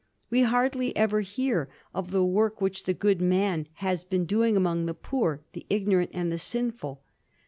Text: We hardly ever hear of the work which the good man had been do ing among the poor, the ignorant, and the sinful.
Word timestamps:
We 0.31 0.41
hardly 0.41 0.95
ever 0.97 1.21
hear 1.21 1.69
of 1.93 2.09
the 2.09 2.25
work 2.25 2.59
which 2.59 2.85
the 2.85 2.93
good 2.95 3.21
man 3.21 3.67
had 3.73 4.03
been 4.09 4.25
do 4.25 4.43
ing 4.43 4.57
among 4.57 4.87
the 4.87 4.95
poor, 4.95 5.43
the 5.53 5.67
ignorant, 5.69 6.09
and 6.11 6.31
the 6.31 6.39
sinful. 6.39 7.03